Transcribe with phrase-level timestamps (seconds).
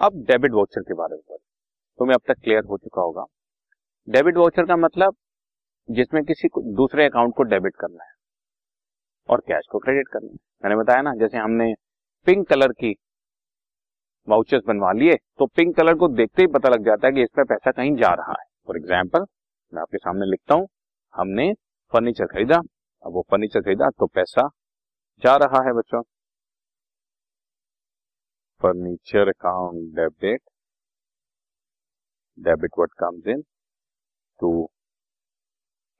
[0.00, 1.36] अब debit voucher के बारे में
[1.98, 3.24] तो मैं अब तक क्लियर हो चुका होगा।
[4.08, 5.14] डेबिट वाउचर का मतलब
[5.88, 8.10] जिसमें किसी दूसरे अकाउंट को डेबिट करना है
[9.28, 11.72] और कैश को क्रेडिट करना है। मैंने बताया ना, जैसे हमने
[12.26, 12.94] पिंक कलर की
[14.28, 17.44] वाउचर्स बनवा लिए तो पिंक कलर को देखते ही पता लग जाता है कि इसमें
[17.46, 19.24] पैसा कहीं जा रहा है। फॉर एग्ज़ाम्पल
[19.72, 20.66] मैं आपके सामने लिखता हूँ,
[21.14, 21.52] हमने
[21.92, 22.56] फर्नीचर खरीदा,
[23.02, 24.48] अब वो फर्नीचर खरीदा तो पैसा
[25.22, 26.02] जा रहा है बच्चों।
[28.60, 30.40] Furniture account debit
[32.38, 33.40] debit what comes in
[34.40, 34.50] to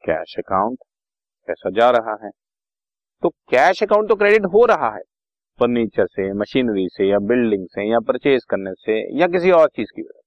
[0.04, 0.78] cash account
[1.48, 2.30] पैसा जा रहा है।
[3.22, 5.02] तो कैश अकाउंट तो क्रेडिट हो रहा है।
[5.60, 9.90] फर्नीचर से मशीनरी से, या बिल्डिंग से, या परचेज करने से, या किसी और चीज़
[9.96, 10.18] की वजह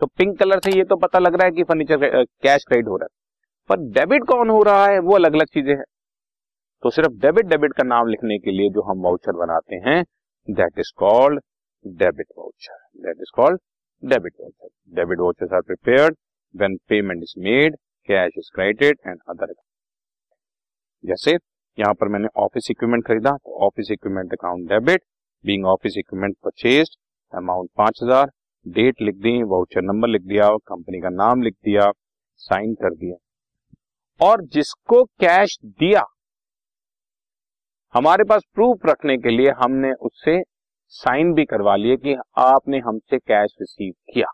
[0.00, 2.96] तो पिंक कलर से ये तो पता लग रहा है कि फर्नीचर कैश क्रेडिट हो
[2.96, 3.18] रहा है।
[3.70, 4.98] पर डेबिट कौन हो रहा है?
[4.98, 5.84] वो अलग अलग चीज़ें हैं।
[6.82, 10.02] तो सिर्फ़ डेबिट डेबिट का नाम लिखने के लिए जो हम वाउचर बनाते हैं
[10.48, 11.40] that is called
[11.84, 13.60] debit voucher that is called
[14.02, 16.16] debit voucher debit vouchers are prepared
[16.54, 17.76] when payment is made
[18.08, 19.52] cash is credited and other
[21.04, 21.36] जैसे
[21.78, 25.02] यहाँ पर मैंने ऑफ़िस इक्विपमेंट खरीदा तो office equipment account debit
[25.44, 26.96] being office equipment purchase
[27.32, 28.30] amount पाँच हज़ार
[28.66, 31.90] date लिख दी voucher number लिख दिया कंपनी का नाम लिख दिया
[32.40, 33.16] साइन कर दिया।
[34.20, 36.02] और जिसको कैश दिया,
[37.94, 40.40] हमारे पास प्रूफ रखने के लिए हमने उससे
[40.92, 44.26] साइन भी करवा लिए कि आपने हमसे कैश रिसीव किया।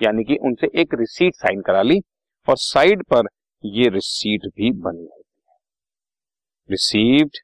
[0.00, 2.00] यानी कि उनसे एक रिसीट साइन करा ली
[2.48, 3.28] और साइड पर
[3.64, 5.56] ये रिसीट भी बनी होती है।
[6.70, 7.38] रिसीव्ड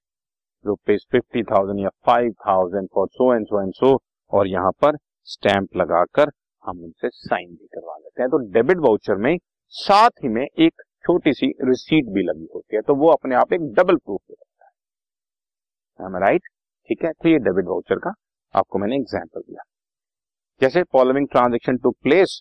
[0.65, 3.97] रुपीज़ फिफ्टी थाउज़ेंड या five thousand for so and so and so
[4.33, 4.97] और यहाँ पर
[5.29, 6.31] स्टैंप लगाकर
[6.65, 9.37] हम उनसे साइन भी करवा लेते हैं। तो डेबिट वाउचर में
[9.75, 13.53] साथ ही में एक छोटी सी रिसीट भी लगी होती है। तो वो अपने आप
[13.53, 16.43] एक डबल प्रूफ हो जाता है। राइट
[16.91, 17.13] ठीक है?
[17.13, 18.13] तो ये डेबिट वाउचर का
[18.57, 19.63] आपको मैंने एग्ज़ाम्पल दिया।
[20.61, 22.41] जैसे following transaction to place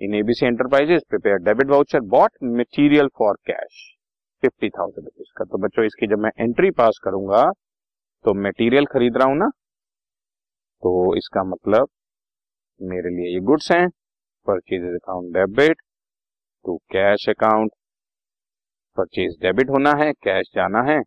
[0.00, 3.80] in ABC enterprises prepare debit voucher bought material for cash
[4.42, 7.42] fifty thousand rupees का। तो बच्चों, इसकी जब मैं एंट्री पास करूँगा
[8.24, 9.48] तो मटेरियल खरीद रहा हूँ ना
[10.82, 11.88] तो इसका मतलब
[12.80, 13.88] मेरे लिए ये गुड्स हैं।
[14.46, 15.82] Purchase account debit
[16.64, 17.72] to cash account
[18.96, 20.98] purchase debit होना है कैश जाना है।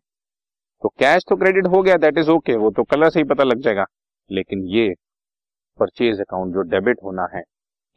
[0.82, 3.44] तो कैश तो क्रेडिट हो गया दैट इज़ ओके वो तो कलर से ही पता
[3.44, 3.84] लग जाएगा।
[4.30, 4.88] लेकिन ये
[5.78, 7.42] परचेज अकाउंट जो डेबिट होना है,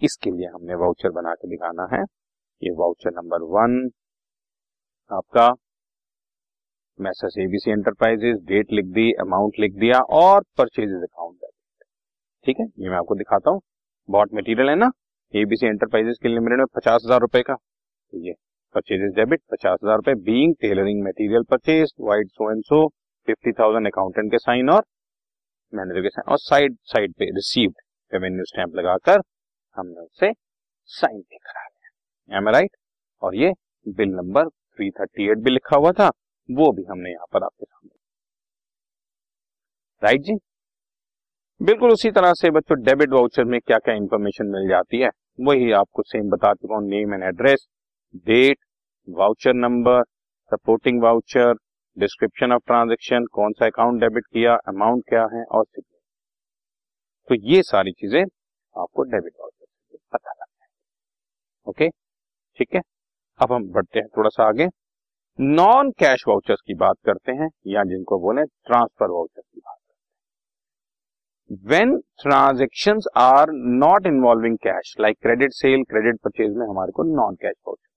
[0.01, 2.01] इसके लिए हमने वाउचर बना के दिखाना है।
[2.61, 3.89] ये वाउचर नंबर वन
[5.11, 5.49] आपका
[6.99, 11.85] मैसेज एबीसी एंटरप्राइजेस डेट लिख दी अमाउंट लिख दिया और परचेजेस अकाउंट डेबिट
[12.45, 12.65] ठीक है?
[12.79, 13.61] ये मैं आपको दिखाता हूँ।
[14.09, 14.91] बॉट मटेरियल है ना?
[15.33, 18.33] एबीसी एंटरप्राइजेस के लिमिटेड में पचास हज़ार रुपए का। तो ये
[18.75, 22.87] परचेजेस डेबिट पचास हज़ार रुपए being tailoring material purchase vide so and so
[23.27, 24.83] fifty thousand accountant के साइन और
[25.73, 27.75] मैनेजर के साइन और साइड साइड पे रिसीव्ड
[28.11, 29.21] रेवेन्यू स्टैंप लगाकर
[29.77, 30.31] हमने उससे
[30.89, 32.71] साइन भी करा लिया एम राइट
[33.21, 33.51] और ये
[33.85, 36.07] बिल नंबर 338 भी लिखा हुआ था,
[36.49, 37.97] वो भी हमने यहाँ पर आपके सामने।
[40.01, 40.35] राइट जी?
[41.61, 45.09] बिल्कुल उसी तरह से बच्चों डेबिट वाउचर में क्या क्या इंफॉर्मेशन मिल जाती है,
[45.39, 47.67] वही आपको सेम बता चुका हूँ name and address
[48.15, 48.57] date
[49.07, 50.03] voucher number
[50.51, 51.53] supporting voucher
[51.97, 55.63] description of transaction कौन सा अकाउंट डेबिट किया अमाउंट क्या है, और
[57.27, 61.89] तो ये सारी चीज़ें आपको डेबिट वाउचर से पता लग जाएगी। ओके
[62.59, 62.81] ठीक है?
[63.39, 64.67] अब हम बढ़ते हैं थोड़ा सा आगे।
[65.39, 71.55] नॉन कैश वाउचर्स की बात करते हैं, या जिनको बोले ट्रांसफ़र वाउचर की बात करते
[71.55, 77.03] हैं। When transaction are not involving cash like credit sale credit purchase में हमारे को
[77.15, 77.88] नॉन कैश वाउचर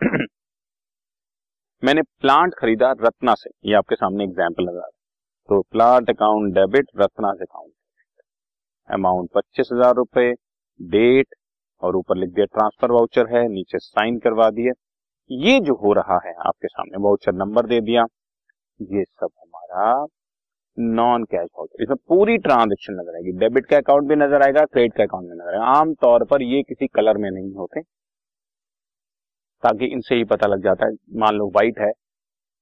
[1.82, 4.86] मैंने प्लांट खरीदा रत्ना से। ये आपके सामने एग्ज़ाम्पल लगा
[5.48, 7.72] तो प्लांट अकाउंट डेबिट रत्ना से अकाउंट
[8.90, 10.32] अमाउंट पच्चीस हज़ार रुपए
[10.80, 11.34] डेट
[11.82, 14.72] और ऊपर लिख दिया ट्रांसफ़र वाउचर है, नीचे साइन करवा दिए
[15.30, 18.04] ये जो हो रहा है, आपके सामने वाउचर नंबर दे दिया।
[18.80, 20.06] ये सब हमारा
[20.76, 24.96] नॉन कैश वाउचर इसमें पूरी ट्रांजेक्शन नज़र आएगी। डेबिट का अकाउंट भी नज़र आएगा क्रेडिट
[24.96, 27.80] का अकाउंट भी नज़र आएगा। आमतौर पर ये किसी कलर में नहीं होते।
[29.64, 31.90] ताकि इनसे ही पता लग जाता है, मान लो वाइट है,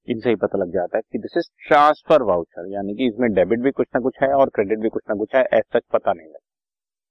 [0.08, 3.60] इनसे ही पता लग जाता है कि दिस इज़ ट्रांसफ़र वाउचर यानी कि इसमें डेबिट
[3.62, 6.26] भी कुछ ना कुछ है और क्रेडिट भी कुछ ना कुछ है ऐसा पता नहीं
[6.26, 6.38] लगता।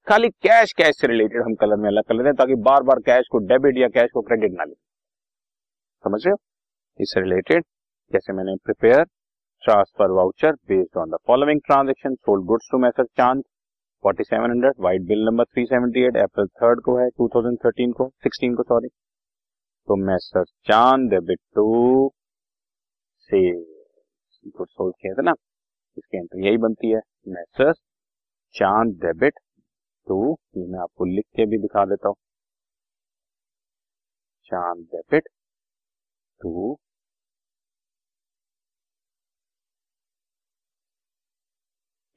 [0.07, 2.99] खाली कैश कैश से रिलेटेड हम कलर में अलग कर लेते हैं ताकि बार बार
[3.05, 4.73] कैश को डेबिट या कैश को क्रेडिट ना ले
[6.03, 6.37] समझ रहे हो?
[6.99, 7.63] इससे रिलेटेड
[8.13, 9.03] जैसे मैंने prepare
[9.63, 13.43] transfer voucher based on the following transaction sold goods to Messrs Chand
[14.03, 18.87] 4700 vide bill number 378 April third को है 2013 को 16 को सॉरी
[19.87, 22.11] तो मैसर चाँद डेबिट टू
[23.29, 23.39] से
[24.47, 25.33] गुड किया था ना,
[25.97, 27.73] इसकी एंट्री यही बनती है। मैसर
[28.55, 29.39] चाँद डेबिट
[30.07, 30.19] टू
[30.57, 32.15] ये मैं आपको लिख के भी दिखा देता हूँ।
[34.51, 35.27] चाँद डेबिट
[36.41, 36.77] टू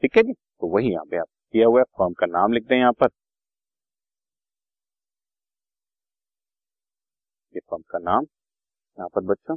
[0.02, 2.64] ठीक है जी तो वही यहाँ पे आप किया हुआ है, फॉर्म का नाम लिख
[2.68, 3.08] दें यहाँ पर।
[7.54, 8.24] ये फर्म का नाम
[8.98, 9.56] यहाँ पर बच्चों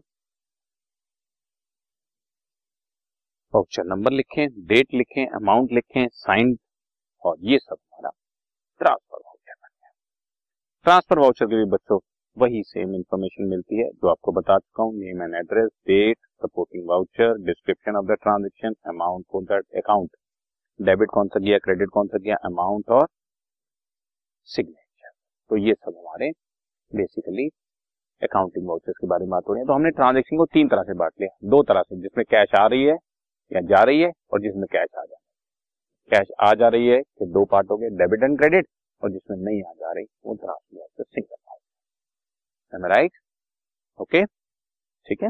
[3.53, 6.55] वाउचर नंबर लिखें डेट लिखें अमाउंट लिखें साइन
[7.23, 8.09] और ये सब हमारा
[8.81, 9.91] ट्रांसफ़र वाउचर बन गया.
[10.85, 11.99] ट्रांसफ़र वाउचर के भी बच्चों,
[12.37, 14.93] वही सेम इंफॉर्मेशन मिलती है जो आपको बता चुका हूँ.
[14.95, 20.15] Name and address date supporting voucher description of the transaction amount for that account
[20.79, 23.07] debit कौन सा किया क्रेडिट कौन सा गया अमाउंट और
[24.47, 25.09] सिग्नेचर
[25.49, 26.29] तो ये सब हमारे
[26.91, 27.49] बेसिकली
[28.21, 30.83] अकाउंटिंग वाउचर्स के बारे में बात हो रही है। तो हमने ट्रांजेक्शन को तीन तरह
[30.83, 32.95] से बांट लिया। दो तरह से, जिसमें कैश आ रही है
[33.51, 35.15] या जा रही है और जिसमें कैश आ जा
[36.11, 38.67] कैश आ जा रही है कि दो पार्ट हो गए डेबिट एंड क्रेडिट
[39.01, 41.35] और जिसमें नहीं आ जा रही, वो ट्रांसफ़र सिंगल
[42.87, 43.11] राइट
[43.99, 45.29] ओके ठीक है?